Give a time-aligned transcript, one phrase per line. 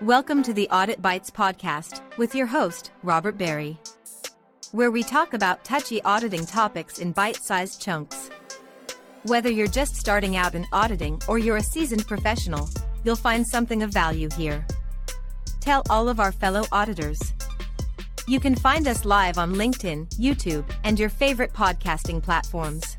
[0.00, 3.78] Welcome to the Audit Bites podcast with your host, Robert Berry,
[4.72, 8.28] where we talk about touchy auditing topics in bite sized chunks.
[9.22, 12.68] Whether you're just starting out in auditing or you're a seasoned professional,
[13.04, 14.66] you'll find something of value here.
[15.60, 17.32] Tell all of our fellow auditors.
[18.26, 22.96] You can find us live on LinkedIn, YouTube, and your favorite podcasting platforms.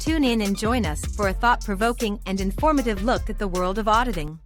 [0.00, 3.78] Tune in and join us for a thought provoking and informative look at the world
[3.78, 4.40] of auditing.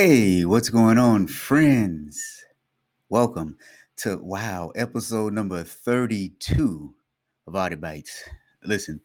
[0.00, 2.44] Hey, what's going on, friends?
[3.08, 3.56] Welcome
[3.96, 6.94] to wow, episode number 32
[7.48, 8.22] of Audit Bites.
[8.62, 9.00] Listen,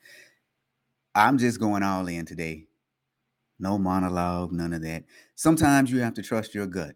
[1.15, 2.67] I'm just going all in today.
[3.57, 5.05] No monologue, none of that.
[5.34, 6.95] Sometimes you have to trust your gut.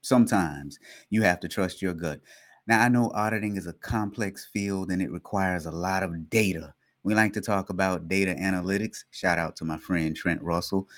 [0.00, 2.18] Sometimes you have to trust your gut.
[2.66, 6.74] Now, I know auditing is a complex field and it requires a lot of data.
[7.04, 9.04] We like to talk about data analytics.
[9.12, 10.88] Shout out to my friend Trent Russell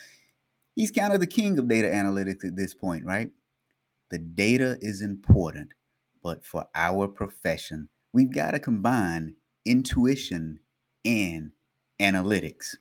[0.74, 3.30] he's kind of the king of data analytics at this point, right?
[4.10, 5.72] The data is important,
[6.22, 10.60] but for our profession, we've got to combine intuition
[11.04, 11.50] and
[12.00, 12.76] analytics.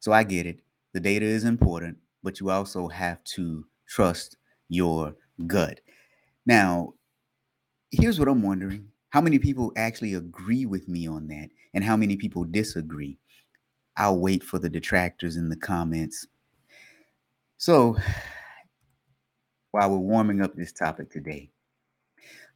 [0.00, 0.60] So I get it.
[0.92, 4.36] The data is important, but you also have to trust
[4.68, 5.14] your
[5.46, 5.80] gut.
[6.44, 6.94] Now,
[7.90, 11.96] here's what I'm wondering how many people actually agree with me on that, and how
[11.98, 13.18] many people disagree?
[13.98, 16.26] I'll wait for the detractors in the comments
[17.62, 17.96] so,
[19.70, 21.52] while we're warming up this topic today,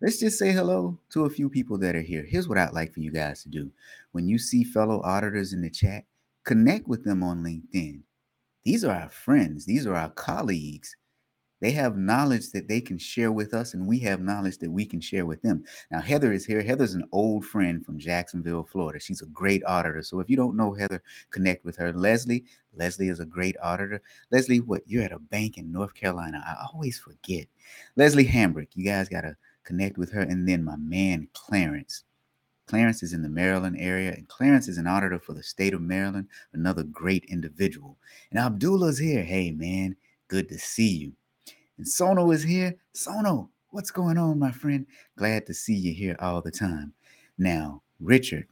[0.02, 2.24] let's just say hello to a few people that are here.
[2.28, 3.70] Here's what I'd like for you guys to do.
[4.10, 6.06] When you see fellow auditors in the chat,
[6.44, 8.00] connect with them on LinkedIn.
[8.64, 10.96] These are our friends, these are our colleagues.
[11.60, 14.84] They have knowledge that they can share with us, and we have knowledge that we
[14.84, 15.64] can share with them.
[15.90, 16.62] Now, Heather is here.
[16.62, 19.00] Heather's an old friend from Jacksonville, Florida.
[19.00, 20.02] She's a great auditor.
[20.02, 21.92] So if you don't know Heather, connect with her.
[21.92, 24.02] Leslie, Leslie is a great auditor.
[24.30, 24.82] Leslie, what?
[24.86, 26.44] You're at a bank in North Carolina.
[26.46, 27.46] I always forget.
[27.96, 30.20] Leslie Hambrick, you guys got to connect with her.
[30.20, 32.04] And then my man, Clarence.
[32.66, 35.80] Clarence is in the Maryland area, and Clarence is an auditor for the state of
[35.80, 37.96] Maryland, another great individual.
[38.30, 39.22] And Abdullah's here.
[39.22, 39.94] Hey, man,
[40.26, 41.12] good to see you.
[41.78, 42.76] And Sono is here.
[42.94, 44.86] Sono, what's going on, my friend?
[45.16, 46.92] Glad to see you here all the time.
[47.38, 48.46] Now, Richard,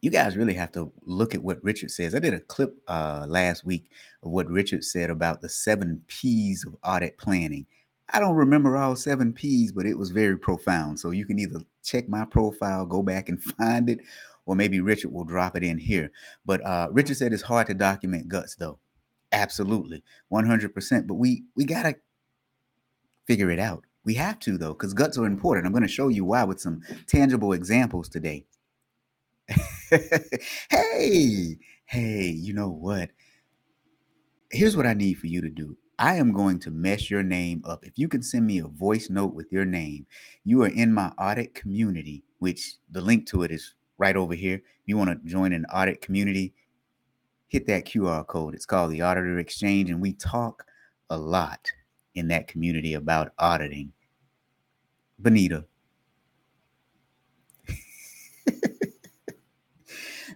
[0.00, 2.14] you guys really have to look at what Richard says.
[2.14, 3.90] I did a clip uh, last week
[4.22, 7.66] of what Richard said about the seven P's of audit planning.
[8.12, 10.98] I don't remember all seven P's, but it was very profound.
[11.00, 14.00] So you can either check my profile, go back and find it,
[14.44, 16.10] or maybe Richard will drop it in here.
[16.44, 18.78] But uh, Richard said it's hard to document guts, though.
[19.32, 21.06] Absolutely, 100%.
[21.06, 21.96] But we we gotta
[23.26, 23.84] figure it out.
[24.04, 25.66] We have to, though, because guts are important.
[25.66, 28.46] I'm going to show you why with some tangible examples today.
[30.70, 33.10] hey, hey, you know what?
[34.50, 35.76] Here's what I need for you to do.
[35.98, 37.84] I am going to mess your name up.
[37.84, 40.06] If you can send me a voice note with your name,
[40.44, 44.56] you are in my audit community, which the link to it is right over here.
[44.56, 46.54] If you want to join an audit community,
[47.48, 48.54] hit that QR code.
[48.54, 50.64] It's called the Auditor Exchange, and we talk
[51.08, 51.70] a lot
[52.16, 53.92] in that community about auditing.
[55.20, 55.64] Benita.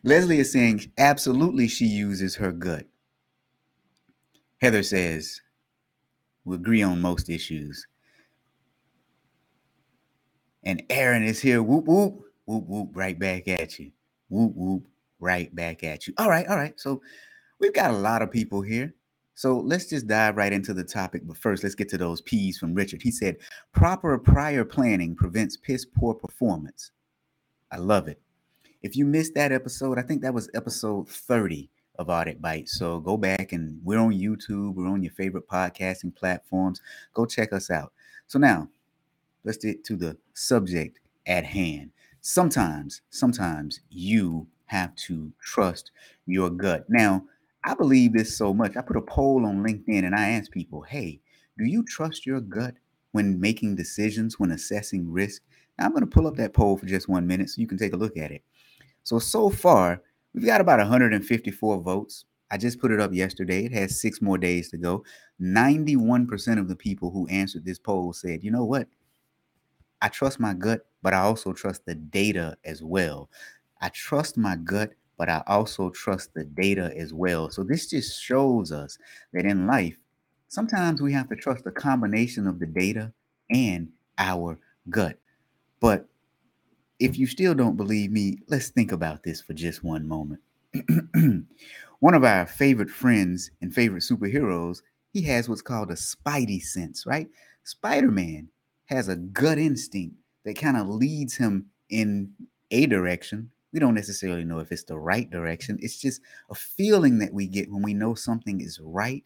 [0.04, 2.86] Leslie is saying absolutely she uses her gut.
[4.60, 5.40] Heather says
[6.44, 7.86] we agree on most issues.
[10.62, 11.62] And Aaron is here.
[11.62, 13.92] Whoop whoop whoop whoop right back at you.
[14.28, 14.86] Whoop whoop
[15.18, 16.14] right back at you.
[16.18, 16.78] All right, all right.
[16.78, 17.00] So
[17.58, 18.94] we've got a lot of people here.
[19.40, 21.22] So let's just dive right into the topic.
[21.24, 23.00] But first, let's get to those P's from Richard.
[23.00, 23.38] He said,
[23.72, 26.90] proper prior planning prevents piss poor performance.
[27.72, 28.20] I love it.
[28.82, 32.68] If you missed that episode, I think that was episode 30 of Audit Bite.
[32.68, 36.82] So go back and we're on YouTube, we're on your favorite podcasting platforms.
[37.14, 37.94] Go check us out.
[38.26, 38.68] So now
[39.44, 41.92] let's get to the subject at hand.
[42.20, 45.92] Sometimes, sometimes you have to trust
[46.26, 46.84] your gut.
[46.90, 47.24] Now,
[47.64, 48.76] I believe this so much.
[48.76, 51.20] I put a poll on LinkedIn and I asked people, hey,
[51.58, 52.74] do you trust your gut
[53.12, 55.42] when making decisions, when assessing risk?
[55.78, 57.78] Now, I'm going to pull up that poll for just one minute so you can
[57.78, 58.42] take a look at it.
[59.04, 60.02] So, so far,
[60.34, 62.24] we've got about 154 votes.
[62.50, 63.64] I just put it up yesterday.
[63.64, 65.04] It has six more days to go.
[65.40, 68.88] 91% of the people who answered this poll said, you know what?
[70.02, 73.28] I trust my gut, but I also trust the data as well.
[73.80, 77.50] I trust my gut but I also trust the data as well.
[77.50, 78.96] So this just shows us
[79.34, 79.98] that in life,
[80.48, 83.12] sometimes we have to trust a combination of the data
[83.50, 84.58] and our
[84.88, 85.18] gut.
[85.78, 86.06] But
[86.98, 90.40] if you still don't believe me, let's think about this for just one moment.
[91.98, 94.80] one of our favorite friends and favorite superheroes,
[95.12, 97.28] he has what's called a spidey sense, right?
[97.64, 98.48] Spider Man
[98.86, 100.16] has a gut instinct
[100.46, 102.32] that kind of leads him in
[102.70, 103.50] a direction.
[103.72, 105.78] We don't necessarily know if it's the right direction.
[105.80, 106.20] It's just
[106.50, 109.22] a feeling that we get when we know something is right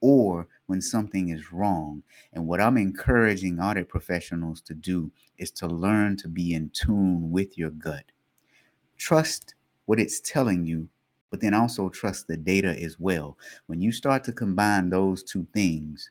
[0.00, 2.02] or when something is wrong.
[2.32, 7.30] And what I'm encouraging audit professionals to do is to learn to be in tune
[7.30, 8.04] with your gut.
[8.96, 9.54] Trust
[9.86, 10.88] what it's telling you,
[11.30, 13.36] but then also trust the data as well.
[13.66, 16.10] When you start to combine those two things,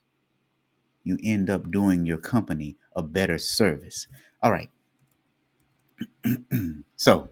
[1.03, 4.07] you end up doing your company a better service.
[4.41, 4.69] All right.
[6.95, 7.29] so,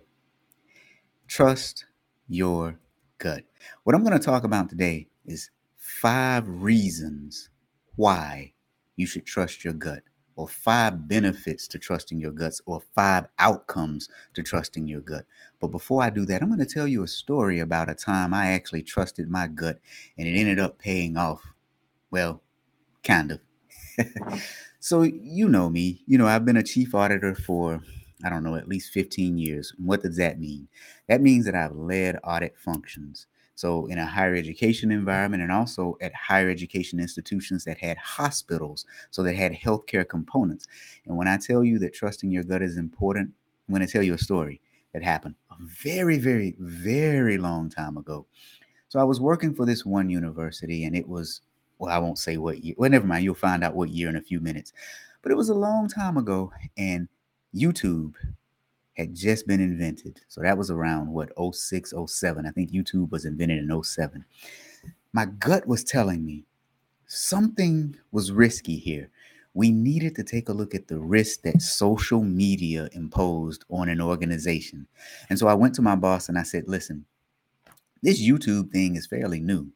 [1.29, 1.85] trust
[2.27, 2.79] your
[3.19, 3.43] gut.
[3.83, 7.49] What I'm going to talk about today is five reasons
[7.95, 8.53] why
[8.95, 10.01] you should trust your gut,
[10.35, 15.25] or five benefits to trusting your guts, or five outcomes to trusting your gut.
[15.59, 18.33] But before I do that, I'm going to tell you a story about a time
[18.33, 19.79] I actually trusted my gut
[20.17, 21.43] and it ended up paying off.
[22.09, 22.41] Well,
[23.03, 23.39] kind of.
[24.79, 26.01] so, you know me.
[26.07, 27.83] You know, I've been a chief auditor for,
[28.23, 29.73] I don't know, at least 15 years.
[29.77, 30.67] What does that mean?
[31.07, 33.27] That means that I've led audit functions.
[33.55, 38.85] So, in a higher education environment and also at higher education institutions that had hospitals,
[39.11, 40.65] so that had healthcare components.
[41.05, 43.33] And when I tell you that trusting your gut is important,
[43.67, 44.61] I'm going to tell you a story
[44.93, 48.25] that happened a very, very, very long time ago.
[48.87, 51.41] So, I was working for this one university, and it was,
[51.79, 52.75] well, I won't say what year.
[52.77, 53.25] Well, never mind.
[53.25, 54.71] You'll find out what year in a few minutes.
[55.21, 57.09] But it was a long time ago, and
[57.55, 58.13] YouTube
[58.95, 60.19] had just been invented.
[60.27, 62.45] So that was around what 06, 07.
[62.45, 64.25] I think YouTube was invented in 07.
[65.13, 66.43] My gut was telling me
[67.07, 69.09] something was risky here.
[69.53, 73.99] We needed to take a look at the risk that social media imposed on an
[73.99, 74.87] organization.
[75.29, 77.05] And so I went to my boss and I said, listen,
[78.03, 79.71] this YouTube thing is fairly new,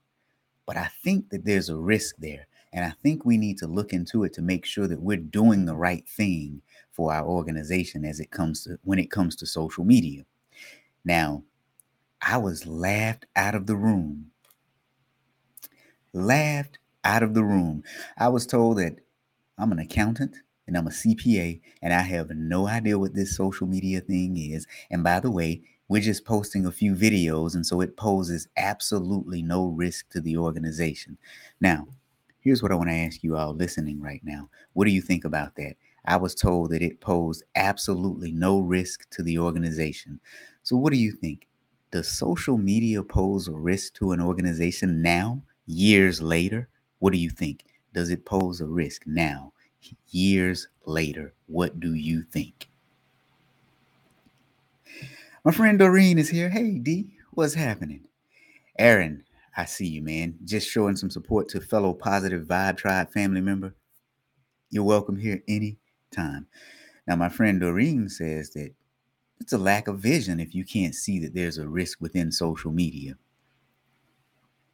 [0.65, 2.47] but I think that there's a risk there.
[2.73, 5.65] And I think we need to look into it to make sure that we're doing
[5.65, 6.61] the right thing
[6.91, 10.25] for our organization as it comes to when it comes to social media.
[11.05, 11.43] Now,
[12.21, 14.31] I was laughed out of the room.
[16.13, 17.83] Laughed out of the room.
[18.17, 18.97] I was told that
[19.57, 20.37] I'm an accountant
[20.67, 24.65] and I'm a CPA and I have no idea what this social media thing is.
[24.89, 29.43] And by the way, we're just posting a few videos and so it poses absolutely
[29.43, 31.17] no risk to the organization.
[31.59, 31.87] Now,
[32.43, 34.49] here's what I want to ask you all listening right now.
[34.73, 35.75] What do you think about that?
[36.05, 40.19] I was told that it posed absolutely no risk to the organization.
[40.61, 41.47] So, what do you think?
[41.91, 46.67] Does social media pose a risk to an organization now, years later?
[46.99, 47.63] What do you think?
[47.93, 49.53] Does it pose a risk now,
[50.09, 51.33] years later?
[51.47, 52.67] What do you think?
[55.45, 56.49] My friend Doreen is here.
[56.49, 58.07] Hey, D, what's happening?
[58.79, 59.23] Aaron,
[59.55, 60.35] I see you, man.
[60.44, 63.75] Just showing some support to fellow positive vibe tribe family member.
[64.69, 65.77] You're welcome here any
[66.11, 66.47] time.
[67.07, 68.73] Now, my friend Doreen says that
[69.39, 72.71] it's a lack of vision if you can't see that there's a risk within social
[72.71, 73.15] media.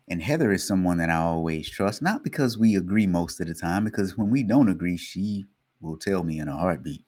[0.07, 3.53] And Heather is someone that I always trust, not because we agree most of the
[3.53, 5.45] time, because when we don't agree, she
[5.81, 7.03] will tell me in a heartbeat.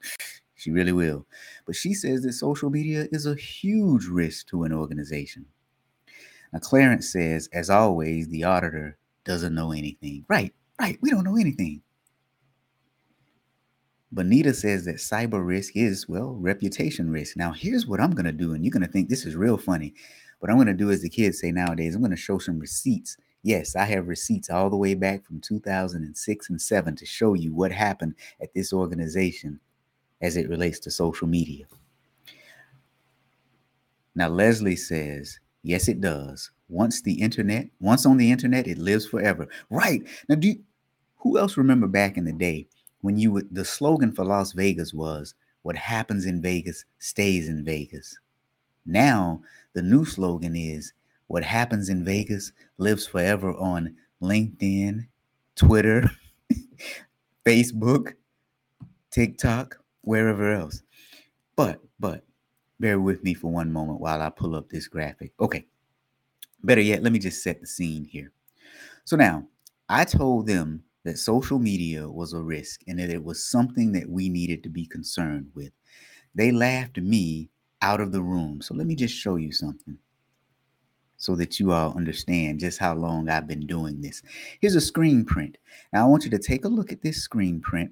[0.55, 1.25] She really will.
[1.65, 5.45] But she says that social media is a huge risk to an organization.
[6.53, 10.25] Now, Clarence says, as always, the auditor doesn't know anything.
[10.27, 10.97] Right, right.
[11.01, 11.81] We don't know anything.
[14.11, 17.37] Bonita says that cyber risk is, well, reputation risk.
[17.37, 19.57] Now, here's what I'm going to do, and you're going to think this is real
[19.57, 19.93] funny.
[20.39, 22.59] What I'm going to do, as the kids say nowadays, I'm going to show some
[22.59, 23.15] receipts.
[23.43, 27.53] Yes, I have receipts all the way back from 2006 and 7 to show you
[27.53, 29.59] what happened at this organization
[30.21, 31.65] as it relates to social media.
[34.13, 36.51] Now, Leslie says, yes, it does.
[36.69, 39.47] Once the internet, once on the internet, it lives forever.
[39.69, 40.01] Right.
[40.29, 40.63] Now, do you,
[41.17, 42.67] who else remember back in the day
[43.01, 47.63] when you would the slogan for Las Vegas was what happens in Vegas stays in
[47.63, 48.17] Vegas.
[48.85, 49.41] Now
[49.73, 50.93] the new slogan is
[51.27, 55.07] what happens in Vegas lives forever on LinkedIn,
[55.55, 56.09] Twitter,
[57.45, 58.13] Facebook,
[59.11, 60.81] TikTok, wherever else.
[61.55, 62.23] But but
[62.81, 65.31] bear with me for one moment while I pull up this graphic.
[65.39, 65.65] Okay.
[66.63, 68.31] Better yet, let me just set the scene here.
[69.05, 69.47] So now
[69.87, 74.09] I told them that social media was a risk and that it was something that
[74.09, 75.71] we needed to be concerned with.
[76.35, 77.49] They laughed me
[77.81, 78.61] out of the room.
[78.61, 79.97] So let me just show you something
[81.17, 84.21] so that you all understand just how long I've been doing this.
[84.59, 85.57] Here's a screen print.
[85.93, 87.91] Now I want you to take a look at this screen print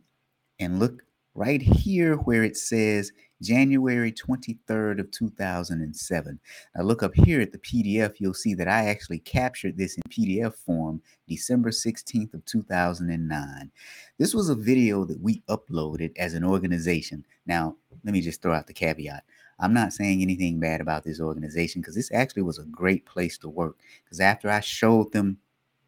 [0.59, 1.03] and look
[1.35, 6.39] right here where it says January 23rd of 2007.
[6.75, 10.03] Now look up here at the PDF, you'll see that I actually captured this in
[10.09, 13.71] PDF form December 16th of 2009.
[14.17, 17.25] This was a video that we uploaded as an organization.
[17.45, 19.23] Now, let me just throw out the caveat.
[19.59, 23.37] I'm not saying anything bad about this organization because this actually was a great place
[23.39, 23.77] to work.
[24.03, 25.37] Because after I showed them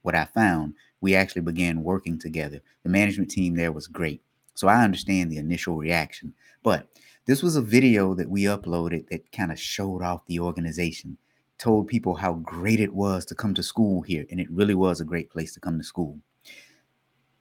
[0.02, 2.62] what I found, we actually began working together.
[2.84, 4.22] The management team there was great.
[4.62, 6.36] So I understand the initial reaction.
[6.62, 6.88] But
[7.26, 11.18] this was a video that we uploaded that kind of showed off the organization,
[11.58, 14.24] told people how great it was to come to school here.
[14.30, 16.20] And it really was a great place to come to school.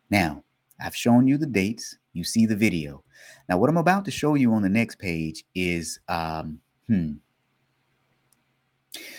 [0.08, 0.44] Now,
[0.82, 1.98] I've shown you the dates.
[2.14, 3.04] You see the video.
[3.50, 7.16] Now, what I'm about to show you on the next page is um, hmm,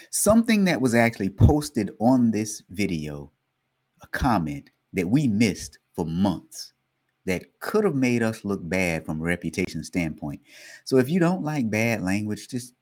[0.09, 3.31] something that was actually posted on this video,
[4.01, 6.73] a comment that we missed for months
[7.25, 10.41] that could have made us look bad from a reputation standpoint.
[10.85, 12.73] So if you don't like bad language, just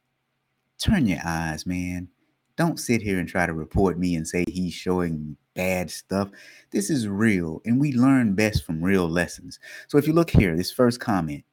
[0.78, 2.08] turn your eyes, man.
[2.56, 6.30] Don't sit here and try to report me and say he's showing bad stuff.
[6.72, 9.60] This is real, and we learn best from real lessons.
[9.88, 11.44] So if you look here, this first comment,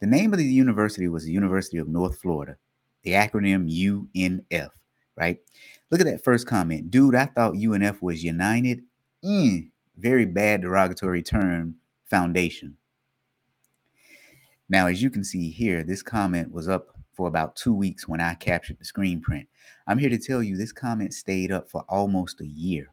[0.00, 2.56] the name of the university was the University of North Florida,
[3.02, 4.70] the acronym UNF,
[5.16, 5.38] right?
[5.90, 6.90] Look at that first comment.
[6.90, 8.82] Dude, I thought UNF was United.
[9.24, 12.76] Mm, very bad derogatory term foundation.
[14.68, 18.20] Now, as you can see here, this comment was up for about two weeks when
[18.20, 19.48] I captured the screen print.
[19.86, 22.88] I'm here to tell you this comment stayed up for almost a year.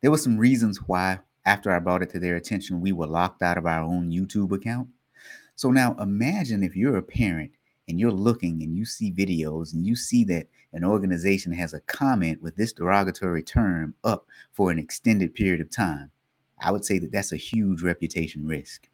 [0.00, 3.42] There were some reasons why, after I brought it to their attention, we were locked
[3.42, 4.88] out of our own YouTube account.
[5.54, 7.52] So now imagine if you're a parent
[7.88, 11.80] and you're looking and you see videos and you see that an organization has a
[11.80, 16.10] comment with this derogatory term up for an extended period of time.
[16.60, 18.88] I would say that that's a huge reputation risk.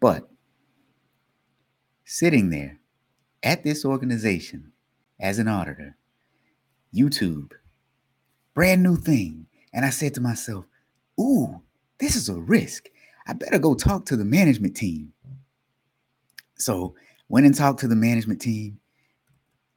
[0.00, 0.28] But
[2.04, 2.78] sitting there
[3.42, 4.72] at this organization
[5.20, 5.96] as an auditor,
[6.94, 7.52] YouTube,
[8.54, 9.46] brand new thing.
[9.72, 10.64] And I said to myself,
[11.20, 11.62] ooh,
[11.98, 12.88] this is a risk.
[13.26, 15.12] I better go talk to the management team.
[16.58, 16.94] So
[17.28, 18.78] went and talked to the management team.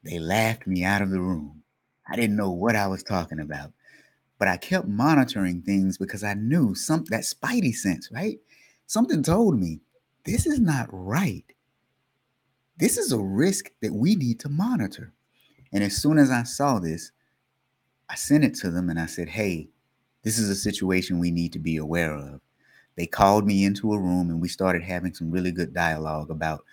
[0.03, 1.63] They laughed me out of the room.
[2.07, 3.71] I didn't know what I was talking about
[4.37, 8.39] but I kept monitoring things because I knew some that spidey sense, right?
[8.87, 9.79] Something told me
[10.25, 11.45] this is not right.
[12.77, 15.13] This is a risk that we need to monitor.
[15.71, 17.11] And as soon as I saw this,
[18.09, 19.69] I sent it to them and I said, Hey,
[20.23, 22.41] this is a situation we need to be aware of.
[22.95, 26.63] They called me into a room and we started having some really good dialogue about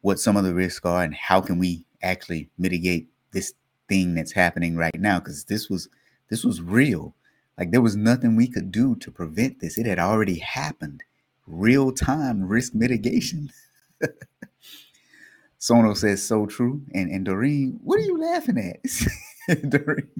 [0.00, 3.54] what some of the risks are and how can we actually mitigate this
[3.88, 5.88] thing that's happening right now because this was
[6.34, 7.14] this was real.
[7.56, 9.78] Like there was nothing we could do to prevent this.
[9.78, 11.04] It had already happened.
[11.46, 13.52] Real time risk mitigation.
[15.58, 16.82] Sono says so true.
[16.92, 19.60] And and Doreen, what are you laughing at?
[19.70, 20.10] Doreen.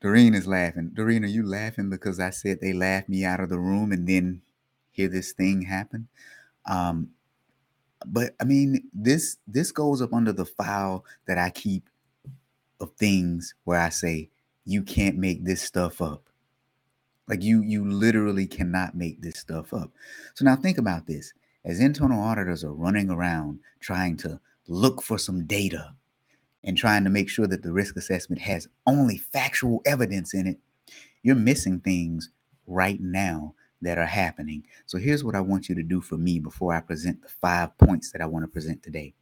[0.00, 0.92] Doreen is laughing.
[0.94, 4.08] Doreen, are you laughing because I said they laughed me out of the room and
[4.08, 4.40] then
[4.90, 6.08] hear this thing happen?
[6.64, 7.10] Um,
[8.06, 11.90] but I mean, this this goes up under the file that I keep
[12.82, 14.28] of things where I say,
[14.64, 16.28] you can't make this stuff up.
[17.28, 19.92] Like you, you literally cannot make this stuff up.
[20.34, 21.32] So now think about this.
[21.64, 25.94] As internal auditors are running around trying to look for some data
[26.64, 30.58] and trying to make sure that the risk assessment has only factual evidence in it,
[31.22, 32.30] you're missing things
[32.66, 34.64] right now that are happening.
[34.86, 37.76] So here's what I want you to do for me before I present the five
[37.78, 39.14] points that I want to present today.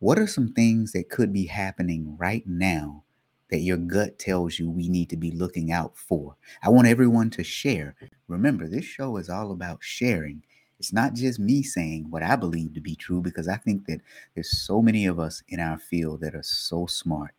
[0.00, 3.02] What are some things that could be happening right now
[3.50, 6.36] that your gut tells you we need to be looking out for?
[6.62, 7.96] I want everyone to share.
[8.28, 10.44] Remember, this show is all about sharing.
[10.78, 14.00] It's not just me saying what I believe to be true because I think that
[14.36, 17.34] there's so many of us in our field that are so smart.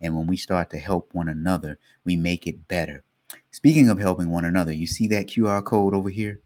[0.00, 3.02] And when we start to help one another, we make it better.
[3.50, 6.40] Speaking of helping one another, you see that QR code over here?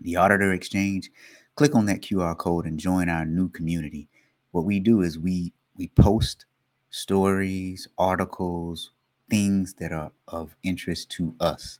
[0.00, 1.12] The Auditor Exchange.
[1.54, 4.08] Click on that QR code and join our new community
[4.56, 6.46] what we do is we we post
[6.88, 8.90] stories, articles,
[9.28, 11.78] things that are of interest to us.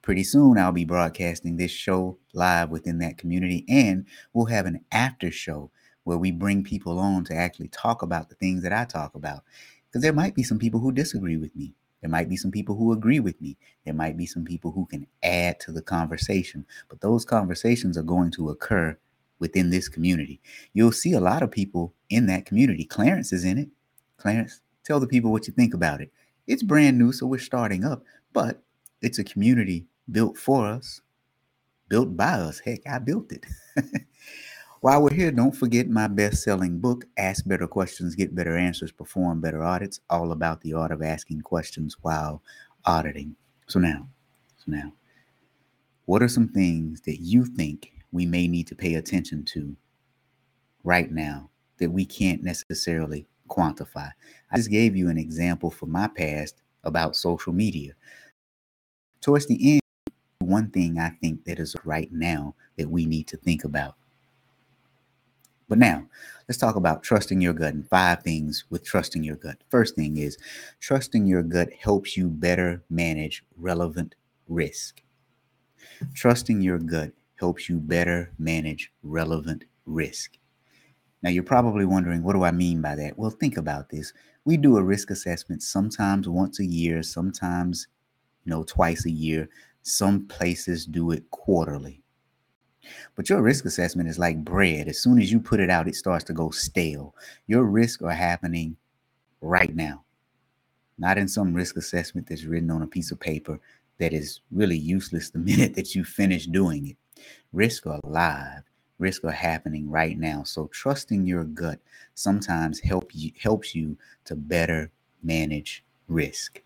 [0.00, 4.82] Pretty soon I'll be broadcasting this show live within that community and we'll have an
[4.90, 5.70] after show
[6.04, 9.42] where we bring people on to actually talk about the things that I talk about.
[9.86, 11.74] Because there might be some people who disagree with me.
[12.00, 13.58] There might be some people who agree with me.
[13.84, 16.64] There might be some people who can add to the conversation.
[16.88, 18.96] But those conversations are going to occur
[19.38, 20.40] within this community.
[20.72, 22.84] You'll see a lot of people in that community.
[22.84, 23.68] Clarence is in it.
[24.16, 26.12] Clarence, tell the people what you think about it.
[26.46, 28.62] It's brand new, so we're starting up, but
[29.02, 31.00] it's a community built for us,
[31.88, 32.60] built by us.
[32.60, 33.44] Heck, I built it.
[34.80, 38.92] While we're here, don't forget my best selling book, Ask Better Questions, Get Better Answers,
[38.92, 42.42] Perform Better Audits, all about the art of asking questions while
[42.84, 43.34] auditing.
[43.66, 44.06] So now,
[44.58, 44.92] so now,
[46.04, 49.74] what are some things that you think we may need to pay attention to
[50.84, 54.10] right now that we can't necessarily quantify?
[54.50, 57.92] I just gave you an example from my past about social media.
[59.20, 59.80] Towards the end,
[60.40, 63.96] one thing I think that is right now that we need to think about.
[65.68, 66.06] But now,
[66.46, 69.56] let's talk about trusting your gut and five things with trusting your gut.
[69.70, 70.36] First thing is
[70.80, 74.14] trusting your gut helps you better manage relevant
[74.46, 75.02] risk.
[76.14, 80.36] Trusting your gut helps you better manage relevant risk.
[81.24, 83.16] Now, you're probably wondering, what do I mean by that?
[83.16, 84.12] Well, think about this.
[84.44, 87.88] We do a risk assessment sometimes once a year, sometimes,
[88.44, 89.48] you know, twice a year.
[89.80, 92.02] Some places do it quarterly.
[93.16, 94.86] But your risk assessment is like bread.
[94.86, 97.14] As soon as you put it out, it starts to go stale.
[97.46, 98.76] Your risks are happening
[99.40, 100.04] right now,
[100.98, 103.58] not in some risk assessment that's written on a piece of paper
[103.96, 106.96] that is really useless the minute that you finish doing it.
[107.50, 108.64] Risks are alive.
[108.98, 110.44] Risks are happening right now.
[110.44, 111.80] So trusting your gut
[112.14, 114.90] sometimes help you helps you to better
[115.22, 116.62] manage risk.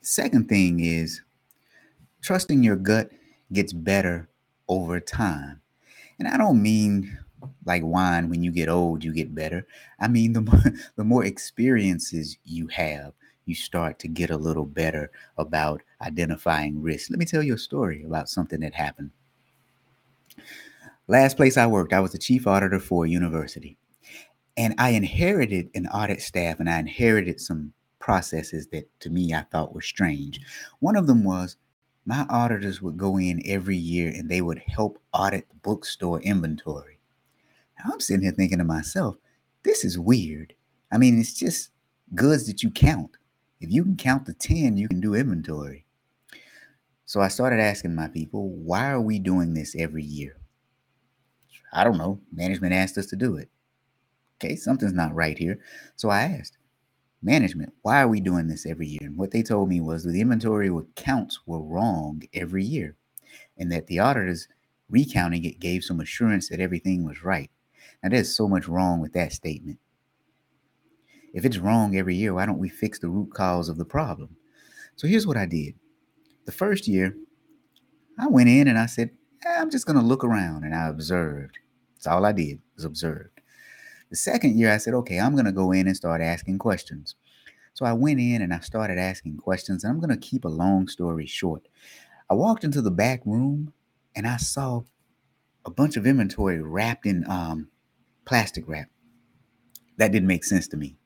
[0.00, 1.22] Second thing is
[2.22, 3.10] trusting your gut
[3.52, 4.28] gets better
[4.68, 5.60] over time.
[6.18, 7.18] And I don't mean
[7.64, 9.66] like wine when you get old you get better.
[10.00, 10.62] I mean the more
[10.96, 13.12] the more experiences you have,
[13.44, 17.10] you start to get a little better about identifying risk.
[17.10, 19.10] Let me tell you a story about something that happened.
[21.12, 23.76] Last place I worked, I was the chief auditor for a university.
[24.56, 29.42] And I inherited an audit staff and I inherited some processes that to me I
[29.42, 30.40] thought were strange.
[30.78, 31.58] One of them was
[32.06, 36.98] my auditors would go in every year and they would help audit the bookstore inventory.
[37.78, 39.16] Now I'm sitting here thinking to myself,
[39.64, 40.54] this is weird.
[40.90, 41.72] I mean, it's just
[42.14, 43.18] goods that you count.
[43.60, 45.84] If you can count the 10, you can do inventory.
[47.04, 50.38] So I started asking my people, why are we doing this every year?
[51.72, 52.20] I don't know.
[52.32, 53.48] Management asked us to do it.
[54.38, 55.58] Okay, something's not right here.
[55.96, 56.58] So I asked,
[57.22, 59.00] management, why are we doing this every year?
[59.02, 62.96] And what they told me was the inventory counts were wrong every year,
[63.56, 64.48] and that the auditors
[64.90, 67.50] recounting it gave some assurance that everything was right.
[68.02, 69.78] Now, there's so much wrong with that statement.
[71.32, 74.36] If it's wrong every year, why don't we fix the root cause of the problem?
[74.96, 75.74] So here's what I did.
[76.46, 77.16] The first year,
[78.18, 79.10] I went in and I said,
[79.46, 81.58] eh, I'm just going to look around, and I observed.
[82.02, 83.28] That's all I did was observe.
[84.10, 87.14] The second year, I said, okay, I'm going to go in and start asking questions.
[87.74, 89.84] So I went in and I started asking questions.
[89.84, 91.68] And I'm going to keep a long story short.
[92.28, 93.72] I walked into the back room
[94.16, 94.82] and I saw
[95.64, 97.68] a bunch of inventory wrapped in um,
[98.24, 98.88] plastic wrap.
[99.98, 100.96] That didn't make sense to me.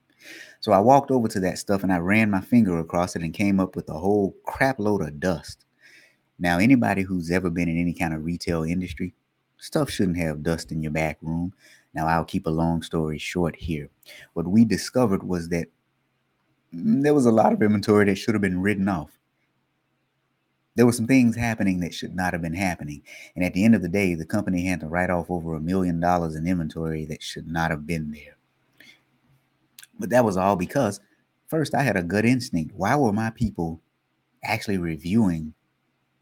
[0.60, 3.34] So I walked over to that stuff and I ran my finger across it and
[3.34, 5.66] came up with a whole crap load of dust.
[6.38, 9.14] Now, anybody who's ever been in any kind of retail industry,
[9.58, 11.52] stuff shouldn't have dust in your back room.
[11.94, 13.88] Now, I'll keep a long story short here.
[14.34, 15.68] What we discovered was that
[16.74, 19.18] mm, there was a lot of inventory that should have been written off.
[20.74, 23.02] There were some things happening that should not have been happening.
[23.34, 25.60] And at the end of the day, the company had to write off over a
[25.60, 28.36] million dollars in inventory that should not have been there.
[29.98, 31.00] But that was all because
[31.48, 32.74] first I had a gut instinct.
[32.74, 33.80] Why were my people
[34.44, 35.54] actually reviewing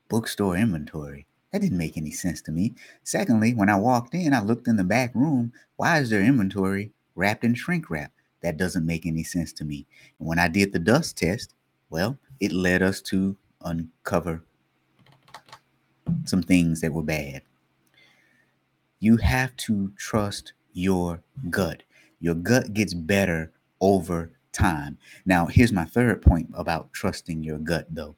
[0.08, 1.26] bookstore inventory?
[1.54, 2.74] That didn't make any sense to me.
[3.04, 5.52] Secondly, when I walked in, I looked in the back room.
[5.76, 8.10] Why is there inventory wrapped in shrink wrap?
[8.42, 9.86] That doesn't make any sense to me.
[10.18, 11.54] And when I did the dust test,
[11.90, 14.42] well, it led us to uncover
[16.24, 17.42] some things that were bad.
[18.98, 21.84] You have to trust your gut.
[22.18, 24.98] Your gut gets better over time.
[25.24, 28.16] Now, here's my third point about trusting your gut, though.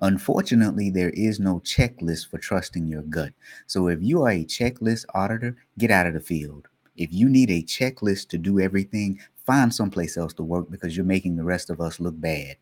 [0.00, 3.32] Unfortunately, there is no checklist for trusting your gut.
[3.66, 6.68] So if you are a checklist auditor, get out of the field.
[6.96, 11.06] If you need a checklist to do everything, find someplace else to work because you're
[11.06, 12.56] making the rest of us look bad.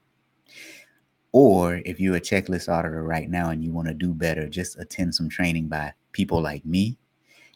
[1.33, 4.79] Or if you're a checklist auditor right now and you want to do better, just
[4.79, 6.99] attend some training by people like me.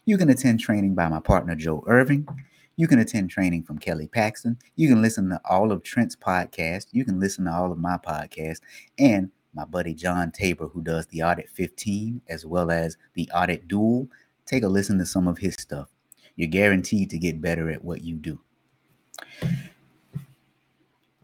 [0.05, 2.27] You can attend training by my partner, Joe Irving.
[2.75, 4.57] You can attend training from Kelly Paxton.
[4.75, 6.87] You can listen to all of Trent's podcast.
[6.91, 8.61] You can listen to all of my podcast.
[8.97, 13.67] And my buddy John Tabor, who does the Audit 15 as well as the Audit
[13.67, 14.07] Duel.
[14.45, 15.89] Take a listen to some of his stuff.
[16.35, 18.39] You're guaranteed to get better at what you do.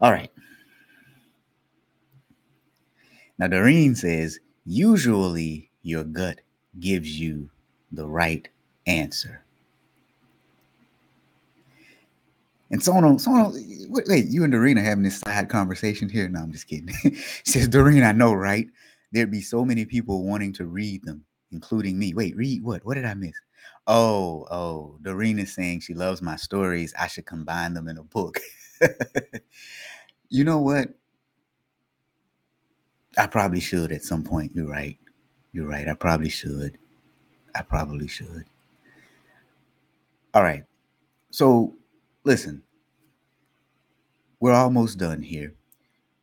[0.00, 0.30] All right.
[3.38, 6.40] Now, Doreen says, usually your gut
[6.80, 7.50] gives you
[7.92, 8.48] the right
[8.86, 9.43] answer.
[12.74, 13.52] And Sono, Sono,
[13.88, 16.28] wait, wait, you and Doreen are having this side conversation here.
[16.28, 16.92] No, I'm just kidding.
[17.04, 18.66] she says, Doreen, I know, right?
[19.12, 22.14] There'd be so many people wanting to read them, including me.
[22.14, 22.84] Wait, read what?
[22.84, 23.36] What did I miss?
[23.86, 26.92] Oh, oh, Doreen is saying she loves my stories.
[26.98, 28.40] I should combine them in a book.
[30.28, 30.88] you know what?
[33.16, 34.50] I probably should at some point.
[34.52, 34.98] You're right.
[35.52, 35.88] You're right.
[35.88, 36.76] I probably should.
[37.54, 38.46] I probably should.
[40.34, 40.64] All right.
[41.30, 41.76] So
[42.24, 42.63] listen,
[44.44, 45.54] we're almost done here.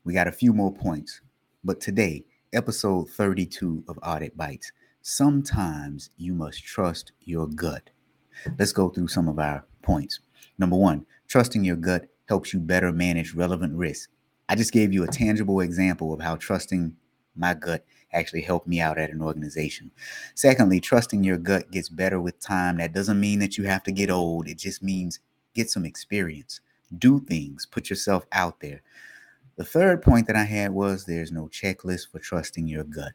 [0.04, 1.22] We got a few more points.
[1.64, 7.90] But today, episode 32 of Audit Bites, sometimes you must trust your gut.
[8.60, 10.20] Let's go through some of our points.
[10.60, 14.14] Number one, trusting your gut helps you better manage relevant risks.
[14.48, 16.96] I just gave you a tangible example of how trusting
[17.36, 19.90] my gut actually helped me out at an organization.
[20.36, 22.78] Secondly, trusting your gut gets better with time.
[22.78, 25.22] That doesn't mean that you have to get old, it just means
[25.56, 26.62] get some experience,
[26.98, 28.82] do things, put yourself out there.
[29.58, 33.12] The third point that I had was there's no checklist for trusting your gut.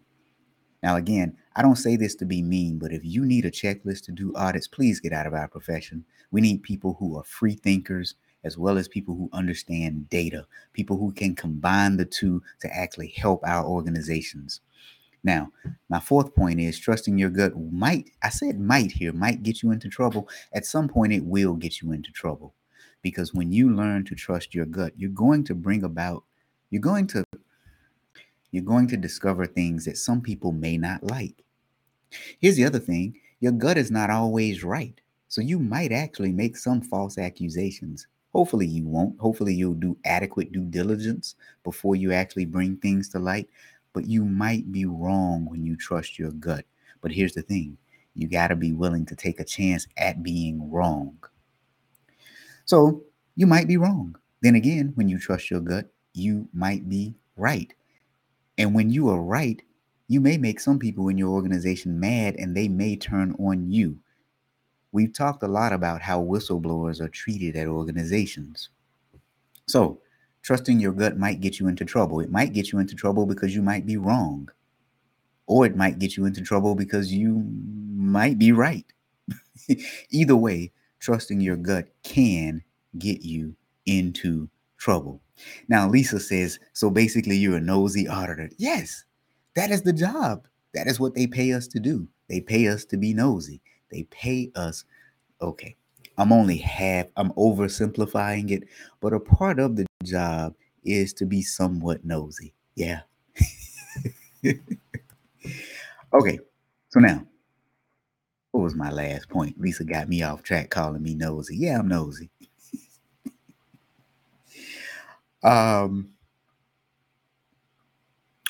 [0.82, 4.04] Now, again, I don't say this to be mean, but if you need a checklist
[4.04, 6.04] to do audits, please get out of our profession.
[6.30, 10.96] We need people who are free thinkers as well as people who understand data, people
[10.96, 14.60] who can combine the two to actually help our organizations.
[15.24, 15.50] Now,
[15.88, 19.72] my fourth point is trusting your gut might, I said might here, might get you
[19.72, 20.28] into trouble.
[20.52, 22.54] At some point, it will get you into trouble
[23.06, 26.24] because when you learn to trust your gut, you're going to bring about,
[26.70, 27.24] you're going to,
[28.50, 31.44] you're going to discover things that some people may not like.
[32.40, 35.00] Here's the other thing your gut is not always right.
[35.28, 38.06] So you might actually make some false accusations.
[38.32, 39.18] Hopefully, you won't.
[39.20, 43.48] Hopefully, you'll do adequate due diligence before you actually bring things to light
[43.96, 46.66] but you might be wrong when you trust your gut.
[47.00, 47.78] But here's the thing
[48.14, 51.16] you got to be willing to take a chance at being wrong.
[52.66, 53.04] So
[53.36, 54.16] you might be wrong.
[54.42, 57.72] Then again, when you trust your gut, you might be right.
[58.58, 59.62] And when you are right,
[60.08, 63.98] you may make some people in your organization mad and they may turn on you.
[64.92, 68.70] We've talked a lot about how whistleblowers are treated at organizations.
[69.66, 70.00] So,
[70.42, 72.20] trusting your gut might get you into trouble.
[72.20, 74.48] It might get you into trouble because you might be wrong,
[75.46, 77.44] or it might get you into trouble because you
[77.94, 78.86] might be right.
[80.10, 82.62] Either way, trusting your gut can
[82.98, 83.54] get you
[83.86, 85.20] into trouble.
[85.68, 88.50] Now, Lisa says, so basically, you're a nosy auditor.
[88.58, 89.04] Yes,
[89.54, 90.46] that is the job.
[90.74, 92.06] That is what they pay us to do.
[92.28, 93.60] They pay us to be nosy.
[93.90, 94.84] They pay us,
[95.40, 95.76] okay,
[96.18, 98.64] I'm only half, I'm oversimplifying it,
[99.00, 100.54] but a part of the job
[100.84, 102.54] is to be somewhat nosy.
[102.74, 103.00] Yeah.
[106.12, 106.38] okay.
[106.88, 107.26] So now,
[108.56, 109.60] what was my last point?
[109.60, 111.56] Lisa got me off track calling me nosy.
[111.56, 112.30] Yeah, I'm nosy.
[115.42, 116.10] um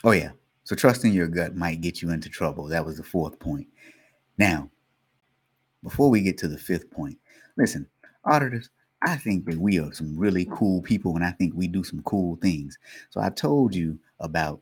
[0.05, 0.31] Oh yeah.
[0.65, 2.67] So trusting your gut might get you into trouble.
[2.69, 3.67] That was the fourth point.
[4.39, 4.71] Now,
[5.83, 7.19] before we get to the fifth point,
[7.57, 7.87] Listen,
[8.25, 8.69] auditors,
[9.03, 12.03] I think that we are some really cool people and I think we do some
[12.03, 12.79] cool things.
[13.11, 14.61] So I told you about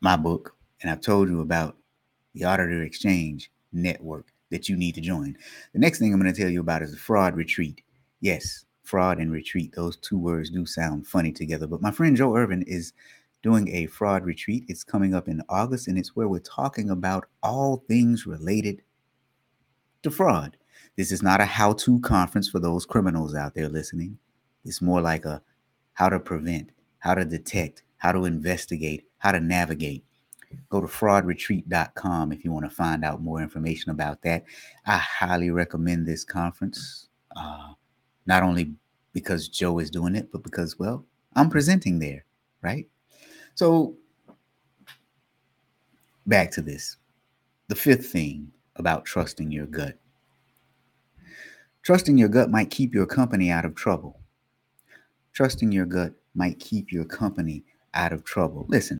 [0.00, 1.76] my book and I've told you about
[2.34, 5.36] the Auditor Exchange network that you need to join.
[5.72, 7.82] The next thing I'm going to tell you about is the fraud retreat.
[8.20, 12.36] Yes, fraud and retreat, those two words do sound funny together, but my friend Joe
[12.36, 12.92] Irvin is
[13.42, 14.64] doing a fraud retreat.
[14.68, 18.82] It's coming up in August and it's where we're talking about all things related
[20.02, 20.56] to fraud.
[20.96, 24.18] This is not a how to conference for those criminals out there listening.
[24.64, 25.42] It's more like a
[25.94, 30.04] how to prevent, how to detect, how to investigate, how to navigate.
[30.68, 34.44] Go to fraudretreat.com if you want to find out more information about that.
[34.86, 37.72] I highly recommend this conference, uh,
[38.26, 38.74] not only
[39.12, 42.24] because Joe is doing it, but because, well, I'm presenting there,
[42.62, 42.88] right?
[43.54, 43.96] So,
[46.26, 46.96] back to this.
[47.68, 49.98] The fifth thing about trusting your gut
[51.84, 54.18] Trusting your gut might keep your company out of trouble.
[55.34, 57.62] Trusting your gut might keep your company
[57.92, 58.64] out of trouble.
[58.70, 58.98] Listen,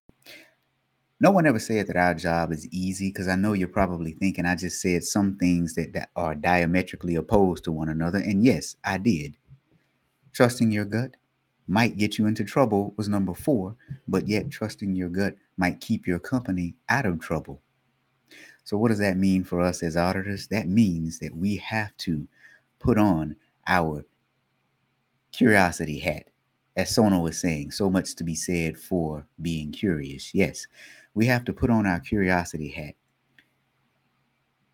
[1.20, 4.46] no one ever said that our job is easy because I know you're probably thinking
[4.46, 8.18] I just said some things that, that are diametrically opposed to one another.
[8.18, 9.36] And yes, I did.
[10.32, 11.16] Trusting your gut
[11.66, 13.76] might get you into trouble was number four,
[14.08, 17.62] but yet trusting your gut might keep your company out of trouble.
[18.64, 20.48] So, what does that mean for us as auditors?
[20.48, 22.26] That means that we have to
[22.78, 24.04] put on our
[25.32, 26.30] curiosity hat.
[26.76, 30.34] As Sono was saying, so much to be said for being curious.
[30.34, 30.66] Yes,
[31.14, 32.94] we have to put on our curiosity hat.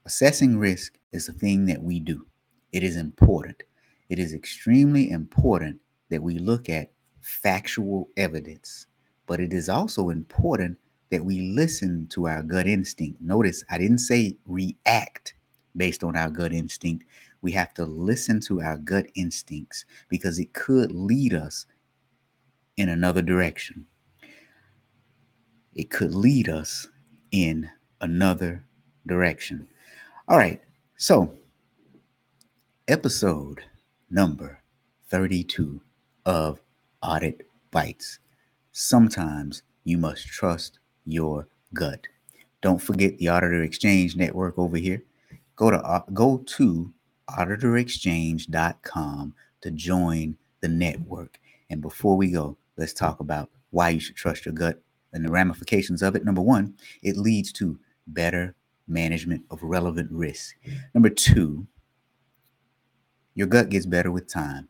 [0.07, 2.27] Assessing risk is a thing that we do.
[2.73, 3.63] It is important.
[4.09, 8.87] It is extremely important that we look at factual evidence,
[9.27, 10.79] but it is also important
[11.11, 13.21] that we listen to our gut instinct.
[13.21, 15.35] Notice I didn't say react
[15.77, 17.05] based on our gut instinct.
[17.43, 21.67] We have to listen to our gut instincts because it could lead us
[22.77, 23.87] in another direction.
[25.75, 26.89] It could lead us
[27.31, 28.65] in another
[29.07, 29.69] direction.
[30.29, 30.61] All right.
[30.97, 31.35] So,
[32.89, 33.61] episode
[34.11, 34.61] number
[35.09, 35.81] 32
[36.27, 36.61] of
[37.03, 38.19] Audit Bites.
[38.73, 42.07] Sometimes you must trust your gut.
[42.63, 45.05] Don't forget the Auditor Exchange Network over here.
[45.57, 46.93] Go to uh, go to
[47.31, 51.39] auditorexchange.com to join the network.
[51.71, 55.31] And before we go, let's talk about why you should trust your gut and the
[55.31, 56.25] ramifications of it.
[56.25, 58.55] Number one, it leads to better
[58.89, 60.57] management of relevant risk.
[60.95, 61.67] Number two,
[63.35, 64.69] your gut gets better with time.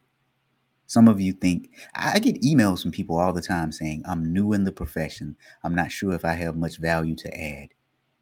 [0.86, 4.52] Some of you think, I get emails from people all the time saying, I'm new
[4.52, 5.36] in the profession.
[5.62, 7.68] I'm not sure if I have much value to add.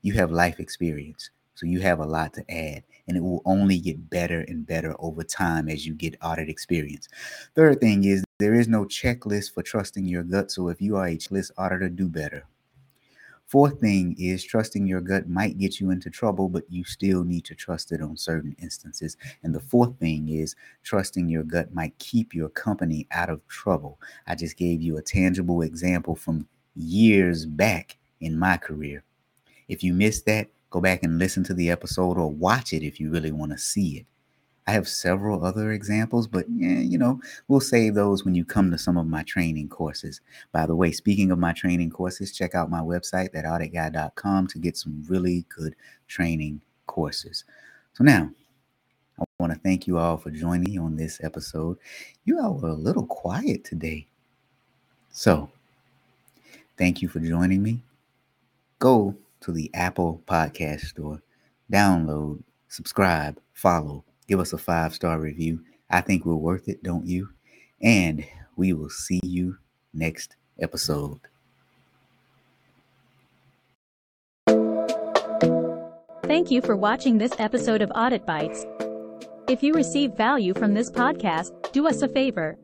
[0.02, 3.78] You have life experience, so you have a lot to add, and it will only
[3.78, 7.08] get better and better over time as you get audit experience.
[7.54, 11.06] Third thing is, there is no checklist for trusting your gut, so if you are
[11.06, 12.44] a checklist auditor, do better.
[13.48, 17.46] Fourth thing is trusting your gut might get you into trouble, but you still need
[17.46, 19.16] to trust it on certain instances.
[19.42, 23.98] And the fourth thing is trusting your gut might keep your company out of trouble.
[24.26, 29.02] I just gave you a tangible example from years back in my career.
[29.66, 33.00] If you missed that, go back and listen to the episode or watch it if
[33.00, 34.06] you really want to see it.
[34.68, 38.70] I have several other examples, but yeah, you know, we'll save those when you come
[38.70, 40.20] to some of my training courses.
[40.52, 44.76] By the way, speaking of my training courses, check out my website, thatauditguy.com, to get
[44.76, 45.74] some really good
[46.06, 47.44] training courses.
[47.94, 48.30] So now,
[49.18, 51.78] I want to thank you all for joining me on this episode.
[52.26, 54.06] You all were a little quiet today.
[55.10, 55.48] So,
[56.76, 57.80] thank you for joining me.
[58.78, 61.22] Go to the Apple Podcast Store,
[61.70, 65.64] download, subscribe, follow Give us a five star review.
[65.90, 67.30] I think we're worth it, don't you?
[67.82, 68.24] And
[68.56, 69.56] we will see you
[69.94, 71.18] next episode.
[76.24, 78.66] Thank you for watching this episode of Audit Bites.
[79.48, 82.58] If you receive value from this podcast, do us a favor.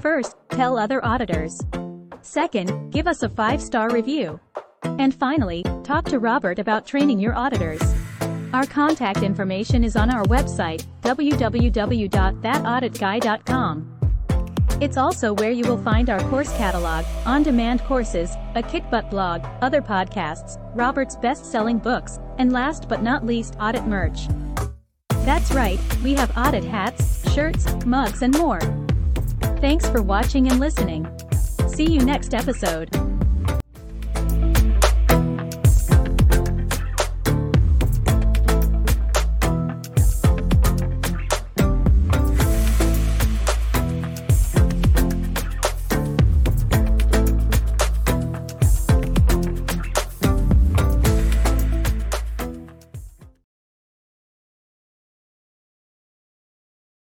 [0.00, 1.60] First, tell other auditors.
[2.22, 4.40] Second, give us a five star review.
[5.02, 7.82] And finally, talk to Robert about training your auditors.
[8.52, 13.98] Our contact information is on our website, www.thatauditguy.com.
[14.80, 19.44] It's also where you will find our course catalog, on demand courses, a kickbutt blog,
[19.60, 24.28] other podcasts, Robert's best selling books, and last but not least, audit merch.
[25.24, 28.60] That's right, we have audit hats, shirts, mugs, and more.
[29.60, 31.08] Thanks for watching and listening.
[31.66, 32.88] See you next episode.